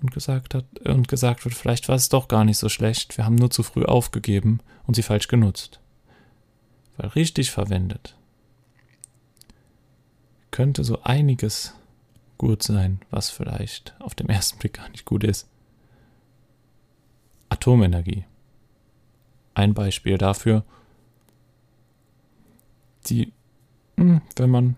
und 0.00 0.12
gesagt 0.12 0.54
hat 0.54 0.64
und 0.84 1.08
gesagt 1.08 1.44
wird, 1.44 1.54
vielleicht 1.54 1.88
war 1.88 1.96
es 1.96 2.08
doch 2.08 2.28
gar 2.28 2.44
nicht 2.44 2.58
so 2.58 2.68
schlecht, 2.68 3.16
wir 3.16 3.24
haben 3.24 3.34
nur 3.34 3.50
zu 3.50 3.62
früh 3.62 3.84
aufgegeben 3.84 4.60
und 4.86 4.94
sie 4.94 5.02
falsch 5.02 5.28
genutzt. 5.28 5.80
Weil 6.96 7.08
richtig 7.10 7.50
verwendet 7.50 8.18
könnte 10.50 10.82
so 10.82 11.02
einiges 11.04 11.74
gut 12.36 12.64
sein, 12.64 13.00
was 13.10 13.30
vielleicht 13.30 13.94
auf 14.00 14.16
dem 14.16 14.28
ersten 14.28 14.58
Blick 14.58 14.74
gar 14.74 14.88
nicht 14.88 15.04
gut 15.04 15.22
ist. 15.22 15.48
Atomenergie. 17.48 18.24
Ein 19.54 19.72
Beispiel 19.74 20.18
dafür, 20.18 20.64
die, 23.06 23.32
hm, 23.96 24.20
wenn 24.34 24.50
man 24.50 24.76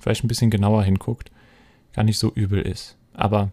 vielleicht 0.00 0.24
ein 0.24 0.28
bisschen 0.28 0.50
genauer 0.50 0.82
hinguckt, 0.82 1.30
gar 1.92 2.02
nicht 2.02 2.18
so 2.18 2.32
übel 2.32 2.62
ist. 2.62 2.96
Aber 3.12 3.50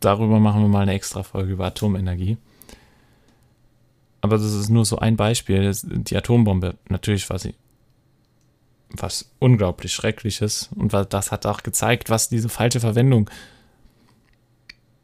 darüber 0.00 0.38
machen 0.40 0.62
wir 0.62 0.68
mal 0.68 0.82
eine 0.82 0.94
extra 0.94 1.22
Folge 1.22 1.52
über 1.52 1.66
Atomenergie. 1.66 2.36
Aber 4.20 4.36
das 4.36 4.52
ist 4.52 4.68
nur 4.68 4.84
so 4.84 4.98
ein 4.98 5.16
Beispiel. 5.16 5.72
Die 5.84 6.16
Atombombe, 6.16 6.74
natürlich 6.88 7.28
war 7.30 7.38
sie 7.38 7.54
was 8.90 9.30
unglaublich 9.38 9.92
Schreckliches. 9.92 10.70
Und 10.74 10.92
das 10.92 11.30
hat 11.30 11.46
auch 11.46 11.62
gezeigt, 11.62 12.10
was 12.10 12.28
diese 12.28 12.48
falsche 12.48 12.80
Verwendung 12.80 13.30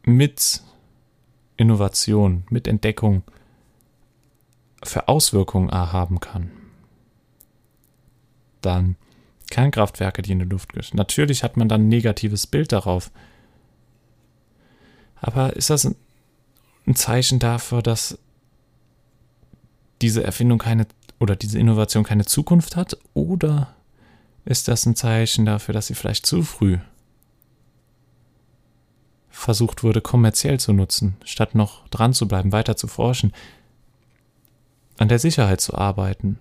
mit 0.03 0.61
Innovation, 1.57 2.43
mit 2.49 2.67
Entdeckung 2.67 3.23
für 4.83 5.07
Auswirkungen 5.07 5.71
haben 5.71 6.19
kann. 6.19 6.51
Dann 8.61 8.97
Kernkraftwerke, 9.49 10.21
die 10.21 10.31
in 10.31 10.39
die 10.39 10.45
Luft 10.45 10.73
gehen. 10.73 10.83
Natürlich 10.93 11.43
hat 11.43 11.55
man 11.55 11.69
dann 11.69 11.83
ein 11.83 11.87
negatives 11.87 12.47
Bild 12.47 12.71
darauf. 12.71 13.11
Aber 15.25 15.55
ist 15.55 15.71
das 15.71 15.85
ein 15.85 16.95
Zeichen 16.95 17.39
dafür, 17.39 17.81
dass 17.81 18.19
diese 20.03 20.23
Erfindung 20.23 20.59
keine 20.59 20.85
oder 21.19 21.35
diese 21.35 21.57
Innovation 21.57 22.03
keine 22.03 22.25
Zukunft 22.25 22.75
hat? 22.75 22.95
Oder 23.15 23.73
ist 24.45 24.67
das 24.67 24.85
ein 24.85 24.95
Zeichen 24.95 25.47
dafür, 25.47 25.73
dass 25.73 25.87
sie 25.87 25.95
vielleicht 25.95 26.27
zu 26.27 26.43
früh 26.43 26.77
versucht 29.31 29.81
wurde, 29.81 29.99
kommerziell 29.99 30.59
zu 30.59 30.73
nutzen, 30.73 31.17
statt 31.25 31.55
noch 31.55 31.87
dran 31.87 32.13
zu 32.13 32.27
bleiben, 32.27 32.51
weiter 32.51 32.77
zu 32.77 32.87
forschen, 32.87 33.33
an 34.99 35.07
der 35.07 35.17
Sicherheit 35.17 35.59
zu 35.59 35.73
arbeiten? 35.73 36.37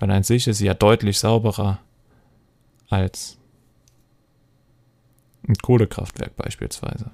Weil 0.00 0.10
an 0.10 0.24
sich 0.24 0.48
ist 0.48 0.58
sie 0.58 0.66
ja 0.66 0.74
deutlich 0.74 1.20
sauberer 1.20 1.78
als 2.88 3.38
ein 5.46 5.54
Kohlekraftwerk 5.54 6.34
beispielsweise. 6.34 7.12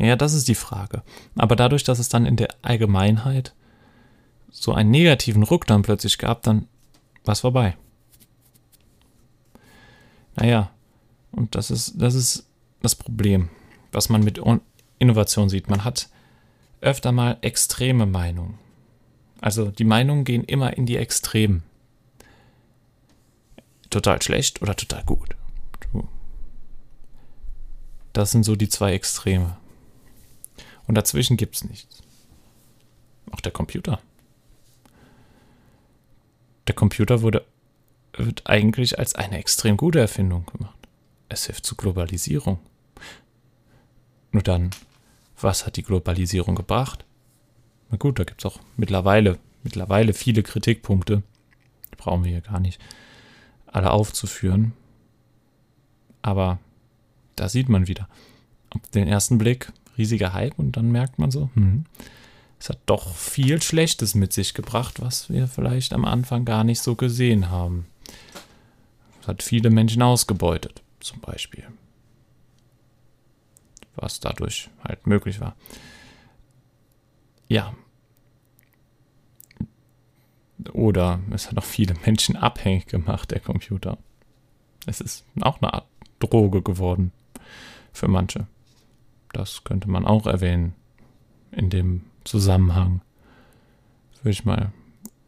Ja, 0.00 0.16
das 0.16 0.32
ist 0.32 0.48
die 0.48 0.54
Frage. 0.54 1.02
Aber 1.36 1.56
dadurch, 1.56 1.84
dass 1.84 1.98
es 1.98 2.08
dann 2.08 2.24
in 2.24 2.36
der 2.36 2.48
Allgemeinheit 2.62 3.54
so 4.50 4.72
einen 4.72 4.90
negativen 4.90 5.42
Ruck 5.42 5.66
dann 5.66 5.82
plötzlich 5.82 6.16
gab, 6.16 6.42
dann 6.42 6.66
war 7.24 7.32
es 7.32 7.40
vorbei. 7.40 7.76
Naja, 10.36 10.70
und 11.32 11.54
das 11.54 11.70
ist, 11.70 12.00
das 12.00 12.14
ist 12.14 12.46
das 12.80 12.94
Problem, 12.94 13.50
was 13.92 14.08
man 14.08 14.24
mit 14.24 14.40
Innovation 14.98 15.50
sieht. 15.50 15.68
Man 15.68 15.84
hat 15.84 16.08
öfter 16.80 17.12
mal 17.12 17.36
extreme 17.42 18.06
Meinungen. 18.06 18.58
Also 19.42 19.70
die 19.70 19.84
Meinungen 19.84 20.24
gehen 20.24 20.44
immer 20.44 20.76
in 20.78 20.86
die 20.86 20.96
Extremen 20.96 21.62
total 23.90 24.22
schlecht 24.22 24.62
oder 24.62 24.74
total 24.74 25.04
gut. 25.04 25.36
Das 28.14 28.30
sind 28.30 28.44
so 28.44 28.56
die 28.56 28.68
zwei 28.68 28.94
Extreme. 28.94 29.56
Und 30.86 30.94
dazwischen 30.96 31.36
gibt 31.36 31.56
es 31.56 31.64
nichts. 31.64 32.02
Auch 33.30 33.40
der 33.40 33.52
Computer. 33.52 34.00
Der 36.66 36.74
Computer 36.74 37.22
wurde, 37.22 37.44
wird 38.12 38.46
eigentlich 38.46 38.98
als 38.98 39.14
eine 39.14 39.38
extrem 39.38 39.76
gute 39.76 40.00
Erfindung 40.00 40.46
gemacht. 40.46 40.78
Es 41.28 41.46
hilft 41.46 41.64
zur 41.64 41.76
Globalisierung. 41.76 42.58
Nur 44.32 44.42
dann, 44.42 44.70
was 45.40 45.66
hat 45.66 45.76
die 45.76 45.82
Globalisierung 45.82 46.54
gebracht? 46.54 47.04
Na 47.90 47.96
gut, 47.96 48.18
da 48.18 48.24
gibt 48.24 48.44
es 48.44 48.46
auch 48.46 48.60
mittlerweile, 48.76 49.38
mittlerweile 49.62 50.12
viele 50.12 50.42
Kritikpunkte. 50.42 51.22
Die 51.92 51.96
brauchen 51.96 52.24
wir 52.24 52.30
hier 52.30 52.40
gar 52.40 52.60
nicht 52.60 52.80
alle 53.66 53.90
aufzuführen. 53.90 54.72
Aber 56.22 56.58
da 57.36 57.48
sieht 57.48 57.68
man 57.68 57.86
wieder 57.86 58.08
auf 58.70 58.82
den 58.90 59.08
ersten 59.08 59.38
Blick 59.38 59.72
riesiger 60.00 60.32
Hype 60.32 60.58
und 60.58 60.76
dann 60.76 60.90
merkt 60.90 61.18
man 61.18 61.30
so, 61.30 61.50
hm, 61.54 61.84
es 62.58 62.68
hat 62.68 62.78
doch 62.86 63.14
viel 63.14 63.62
Schlechtes 63.62 64.14
mit 64.14 64.32
sich 64.32 64.54
gebracht, 64.54 65.00
was 65.00 65.30
wir 65.30 65.46
vielleicht 65.46 65.92
am 65.92 66.04
Anfang 66.04 66.44
gar 66.44 66.64
nicht 66.64 66.80
so 66.80 66.94
gesehen 66.94 67.50
haben. 67.50 67.86
Es 69.22 69.28
hat 69.28 69.42
viele 69.42 69.70
Menschen 69.70 70.02
ausgebeutet, 70.02 70.82
zum 71.00 71.20
Beispiel. 71.20 71.64
Was 73.96 74.20
dadurch 74.20 74.70
halt 74.82 75.06
möglich 75.06 75.40
war. 75.40 75.56
Ja, 77.48 77.74
oder 80.72 81.20
es 81.32 81.48
hat 81.48 81.58
auch 81.58 81.64
viele 81.64 81.94
Menschen 82.04 82.36
abhängig 82.36 82.86
gemacht, 82.86 83.30
der 83.30 83.40
Computer. 83.40 83.98
Es 84.86 85.00
ist 85.00 85.24
auch 85.40 85.60
eine 85.60 85.72
Art 85.72 85.86
Droge 86.18 86.62
geworden 86.62 87.12
für 87.92 88.08
manche. 88.08 88.46
Das 89.32 89.64
könnte 89.64 89.88
man 89.88 90.06
auch 90.06 90.26
erwähnen 90.26 90.74
in 91.52 91.70
dem 91.70 92.02
Zusammenhang. 92.24 93.00
Würde 94.22 94.30
ich 94.30 94.44
mal, 94.44 94.72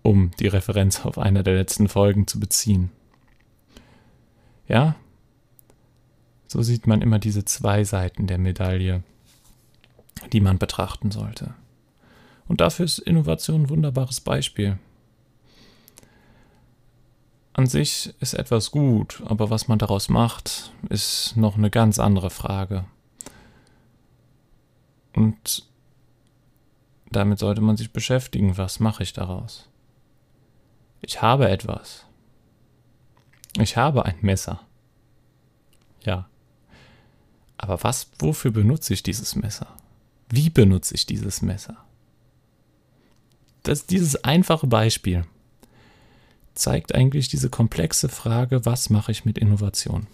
um 0.02 0.30
die 0.38 0.48
Referenz 0.48 1.04
auf 1.04 1.18
einer 1.18 1.42
der 1.42 1.54
letzten 1.54 1.88
Folgen 1.88 2.26
zu 2.26 2.38
beziehen. 2.38 2.90
Ja, 4.68 4.96
so 6.46 6.62
sieht 6.62 6.86
man 6.86 7.02
immer 7.02 7.18
diese 7.18 7.44
zwei 7.44 7.84
Seiten 7.84 8.26
der 8.26 8.38
Medaille, 8.38 9.02
die 10.32 10.40
man 10.40 10.58
betrachten 10.58 11.10
sollte. 11.10 11.54
Und 12.46 12.60
dafür 12.60 12.84
ist 12.84 12.98
Innovation 12.98 13.62
ein 13.62 13.70
wunderbares 13.70 14.20
Beispiel 14.20 14.78
an 17.54 17.66
sich 17.66 18.14
ist 18.20 18.34
etwas 18.34 18.70
gut, 18.70 19.22
aber 19.26 19.50
was 19.50 19.68
man 19.68 19.78
daraus 19.78 20.08
macht, 20.08 20.72
ist 20.88 21.36
noch 21.36 21.56
eine 21.56 21.70
ganz 21.70 21.98
andere 21.98 22.30
Frage. 22.30 22.86
Und 25.14 25.66
damit 27.10 27.38
sollte 27.38 27.60
man 27.60 27.76
sich 27.76 27.92
beschäftigen, 27.92 28.56
was 28.56 28.80
mache 28.80 29.02
ich 29.02 29.12
daraus? 29.12 29.68
Ich 31.02 31.20
habe 31.20 31.48
etwas. 31.48 32.06
Ich 33.58 33.76
habe 33.76 34.06
ein 34.06 34.16
Messer. 34.22 34.60
Ja. 36.04 36.28
Aber 37.58 37.82
was, 37.82 38.08
wofür 38.18 38.50
benutze 38.50 38.94
ich 38.94 39.02
dieses 39.02 39.36
Messer? 39.36 39.66
Wie 40.28 40.48
benutze 40.48 40.94
ich 40.94 41.06
dieses 41.06 41.42
Messer? 41.42 41.76
Das 43.62 43.86
dieses 43.86 44.24
einfache 44.24 44.66
Beispiel 44.66 45.24
zeigt 46.54 46.94
eigentlich 46.94 47.28
diese 47.28 47.50
komplexe 47.50 48.08
Frage, 48.08 48.64
was 48.64 48.90
mache 48.90 49.12
ich 49.12 49.24
mit 49.24 49.38
Innovation? 49.38 50.06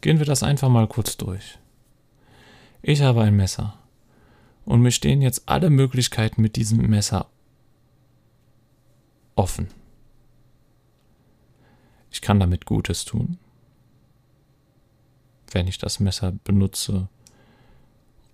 Gehen 0.00 0.18
wir 0.18 0.26
das 0.26 0.42
einfach 0.42 0.68
mal 0.68 0.88
kurz 0.88 1.16
durch. 1.16 1.58
Ich 2.82 3.00
habe 3.02 3.22
ein 3.22 3.36
Messer 3.36 3.78
und 4.64 4.82
mir 4.82 4.90
stehen 4.90 5.22
jetzt 5.22 5.48
alle 5.48 5.70
Möglichkeiten 5.70 6.42
mit 6.42 6.56
diesem 6.56 6.78
Messer 6.88 7.28
offen. 9.36 9.68
Ich 12.10 12.20
kann 12.20 12.40
damit 12.40 12.66
Gutes 12.66 13.04
tun, 13.04 13.38
wenn 15.52 15.68
ich 15.68 15.78
das 15.78 16.00
Messer 16.00 16.32
benutze, 16.32 17.08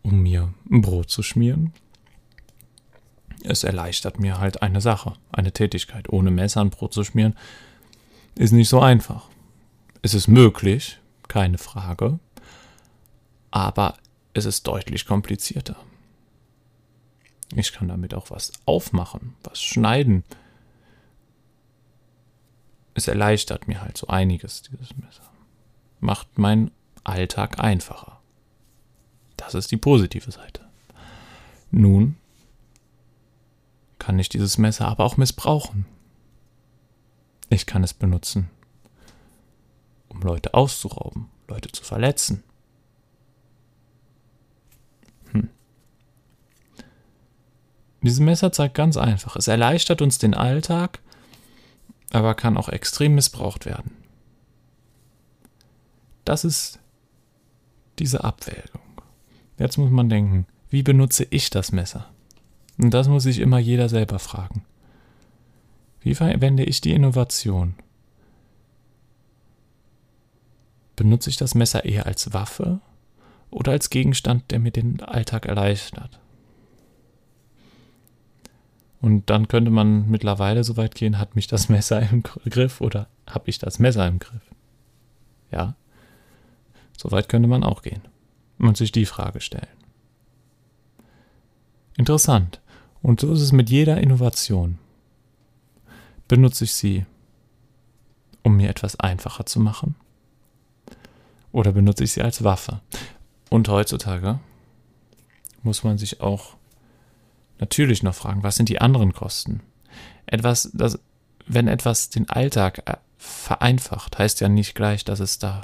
um 0.03 0.23
mir 0.23 0.53
ein 0.71 0.81
Brot 0.81 1.11
zu 1.11 1.23
schmieren. 1.23 1.75
Es 3.45 3.65
erleichtert 3.65 4.19
mir 4.19 4.39
halt 4.39 4.63
eine 4.63 4.81
Sache, 4.81 5.13
eine 5.31 5.53
Tätigkeit. 5.53 6.09
Ohne 6.09 6.31
Messer 6.31 6.63
ein 6.63 6.71
Brot 6.71 6.95
zu 6.95 7.05
schmieren, 7.05 7.37
ist 8.35 8.53
nicht 8.53 8.69
so 8.69 8.81
einfach. 8.81 9.29
Es 10.01 10.15
ist 10.15 10.27
möglich, 10.27 10.99
keine 11.29 11.59
Frage, 11.59 12.19
aber 13.51 13.95
es 14.38 14.46
ist 14.46 14.66
deutlich 14.66 15.05
komplizierter. 15.05 15.77
Ich 17.55 17.72
kann 17.72 17.88
damit 17.88 18.14
auch 18.14 18.31
was 18.31 18.53
aufmachen, 18.64 19.35
was 19.42 19.61
schneiden. 19.61 20.24
Es 22.94 23.09
erleichtert 23.09 23.68
mir 23.68 23.83
halt 23.83 23.96
so 23.96 24.07
einiges, 24.07 24.62
dieses 24.62 24.96
Messer. 24.96 25.31
Macht 26.01 26.38
meinen 26.38 26.70
Alltag 27.05 27.59
einfacher. 27.59 28.20
Das 29.37 29.55
ist 29.55 29.70
die 29.70 29.77
positive 29.77 30.31
Seite. 30.31 30.64
Nun 31.70 32.16
kann 33.98 34.18
ich 34.18 34.29
dieses 34.29 34.59
Messer 34.59 34.88
aber 34.88 35.05
auch 35.05 35.16
missbrauchen. 35.16 35.87
Ich 37.51 37.66
kann 37.66 37.83
es 37.83 37.94
benutzen, 37.94 38.51
um 40.09 40.20
Leute 40.20 40.55
auszurauben, 40.55 41.29
Leute 41.48 41.72
zu 41.72 41.83
verletzen. 41.83 42.44
Dieses 48.09 48.21
Messer 48.21 48.53
zeigt 48.53 48.73
ganz 48.73 48.97
einfach, 48.97 49.37
es 49.37 49.49
erleichtert 49.49 50.01
uns 50.01 50.16
den 50.16 50.33
Alltag, 50.33 51.01
aber 52.09 52.35
kann 52.35 52.57
auch 52.57 52.71
extrem 52.71 53.14
missbraucht 53.14 53.66
werden. 53.66 53.90
Das 56.25 56.42
ist 56.42 56.79
diese 57.99 58.25
Abwägung. 58.25 58.81
Jetzt 59.59 59.77
muss 59.77 59.90
man 59.90 60.09
denken, 60.09 60.47
wie 60.71 60.83
benutze 60.83 61.27
ich 61.29 61.51
das 61.51 61.71
Messer? 61.71 62.09
Und 62.79 62.94
das 62.94 63.09
muss 63.09 63.25
sich 63.25 63.40
immer 63.40 63.59
jeder 63.59 63.90
selber 63.90 64.18
fragen. 64.18 64.64
Wie 66.01 66.14
verwende 66.14 66.64
ich 66.64 66.81
die 66.81 66.94
Innovation? 66.94 67.75
Benutze 70.97 71.29
ich 71.29 71.37
das 71.37 71.55
Messer 71.55 71.85
eher 71.85 72.07
als 72.07 72.33
Waffe 72.33 72.81
oder 73.51 73.73
als 73.73 73.90
Gegenstand, 73.90 74.51
der 74.51 74.61
mir 74.61 74.71
den 74.71 75.03
Alltag 75.03 75.44
erleichtert? 75.44 76.18
Und 79.01 79.31
dann 79.31 79.49
könnte 79.49 79.71
man 79.71 80.09
mittlerweile 80.09 80.65
so 80.65 80.77
weit 80.77 80.95
gehen, 80.95 81.19
hat 81.19 81.37
mich 81.37 81.47
das 81.47 81.69
Messer 81.69 82.01
im 82.11 82.23
Griff 82.23 82.81
oder 82.81 83.09
habe 83.29 83.49
ich 83.49 83.59
das 83.59 83.79
Messer 83.79 84.07
im 84.07 84.19
Griff? 84.19 84.43
Ja, 85.51 85.77
so 86.97 87.11
weit 87.11 87.29
könnte 87.29 87.49
man 87.49 87.65
auch 87.65 87.83
gehen 87.83 88.03
und 88.59 88.77
sich 88.77 88.93
die 88.93 89.07
Frage 89.07 89.41
stellen. 89.41 89.69
Interessant. 91.97 92.61
Und 93.03 93.21
so 93.21 93.33
ist 93.33 93.41
es 93.41 93.53
mit 93.53 93.71
jeder 93.71 94.01
Innovation. 94.01 94.79
Benutze 96.27 96.65
ich 96.65 96.75
sie, 96.75 97.07
um 98.43 98.57
mir 98.57 98.69
etwas 98.69 98.99
einfacher 98.99 99.47
zu 99.47 99.61
machen? 99.61 99.95
Oder 101.53 101.73
benutze 101.73 102.05
ich 102.05 102.13
sie 102.13 102.23
als 102.23 102.45
Waffe? 102.45 102.81
Und 103.49 103.69
heutzutage 103.69 104.41
muss 105.63 105.85
man 105.85 105.99
sich 105.99 106.21
auch 106.21 106.58
natürlich 107.61 108.03
noch 108.03 108.14
fragen, 108.14 108.42
was 108.42 108.57
sind 108.57 108.68
die 108.68 108.81
anderen 108.81 109.12
Kosten? 109.12 109.62
Etwas, 110.27 110.71
das, 110.73 110.99
wenn 111.47 111.68
etwas 111.68 112.11
den 112.11 112.29
Alltag 112.29 112.83
äh, 112.87 112.97
vereinfacht, 113.16 114.18
heißt 114.18 114.40
ja 114.40 114.49
nicht 114.49 114.75
gleich, 114.75 115.05
dass 115.05 115.21
es 115.21 115.38
da 115.38 115.62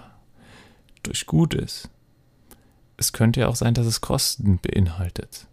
durch 1.02 1.26
gut 1.26 1.54
ist. 1.54 1.90
Es 2.96 3.12
könnte 3.12 3.40
ja 3.40 3.48
auch 3.48 3.57
sein, 3.57 3.74
dass 3.74 3.87
es 3.87 4.00
Kosten 4.00 4.59
beinhaltet. 4.59 5.46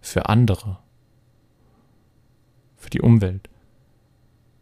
Für 0.00 0.28
andere. 0.28 0.78
Für 2.76 2.90
die 2.90 3.00
Umwelt 3.00 3.48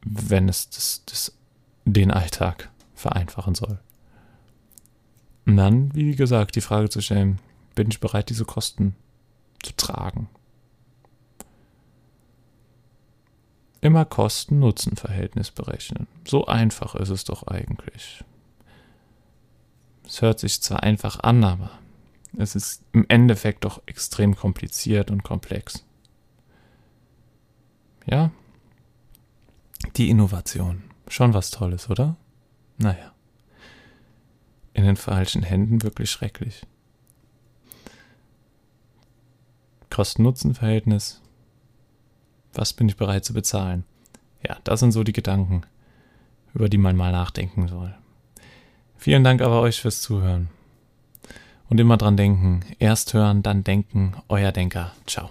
wenn 0.05 0.49
es 0.49 0.71
das, 0.71 1.03
das, 1.07 1.37
den 1.85 2.11
Alltag 2.11 2.71
vereinfachen 2.95 3.55
soll. 3.55 3.79
Und 5.47 5.57
dann, 5.57 5.95
wie 5.95 6.14
gesagt, 6.14 6.57
die 6.57 6.61
Frage 6.61 6.88
zu 6.88 7.01
stellen, 7.01 7.38
bin 7.75 7.88
ich 7.88 8.01
bereit, 8.01 8.31
diese 8.31 8.45
Kosten 8.45 8.95
zu 9.62 9.73
tragen? 9.77 10.29
Immer 13.81 14.05
Kosten-Nutzen-Verhältnis 14.05 15.51
berechnen. 15.51 16.07
So 16.27 16.47
einfach 16.47 16.95
ist 16.95 17.09
es 17.09 17.25
doch 17.25 17.47
eigentlich. 17.47 18.25
Es 20.05 20.21
hört 20.23 20.38
sich 20.38 20.61
zwar 20.61 20.83
einfach 20.83 21.21
an, 21.21 21.45
aber 21.45 21.71
es 22.37 22.55
ist 22.55 22.83
im 22.93 23.07
Endeffekt 23.09 23.64
doch 23.64 23.81
extrem 23.87 24.37
kompliziert 24.37 25.11
und 25.11 25.23
komplex. 25.23 25.85
Ja, 28.07 28.31
die 29.97 30.11
Innovation. 30.11 30.83
Schon 31.09 31.35
was 31.35 31.51
Tolles, 31.51 31.88
oder? 31.90 32.16
Naja. 32.77 33.12
In 34.75 34.85
den 34.85 34.97
falschen 34.97 35.43
Händen 35.43 35.83
wirklich 35.83 36.11
schrecklich. 36.11 36.66
Kosten-Nutzen-Verhältnis. 39.90 41.21
Was 42.55 42.73
bin 42.73 42.89
ich 42.89 42.97
bereit 42.97 43.25
zu 43.25 43.33
bezahlen? 43.33 43.85
Ja, 44.47 44.57
das 44.65 44.81
sind 44.81 44.93
so 44.93 45.05
die 45.05 45.13
Gedanken, 45.13 45.63
über 46.55 46.69
die 46.69 46.79
man 46.79 46.97
mal 46.97 47.13
nachdenken 47.13 47.69
soll. 47.69 47.95
Vielen 48.97 49.25
Dank 49.25 49.41
aber 49.41 49.61
euch 49.61 49.81
fürs 49.81 50.03
Zuhören. 50.03 50.49
Und 51.69 51.79
immer 51.79 51.97
dran 51.97 52.17
denken, 52.17 52.61
erst 52.79 53.15
hören, 53.15 53.43
dann 53.43 53.63
denken, 53.65 54.15
euer 54.29 54.53
Denker. 54.53 54.93
Ciao. 55.07 55.31